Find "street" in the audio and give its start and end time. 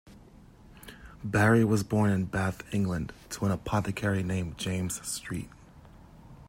5.07-5.47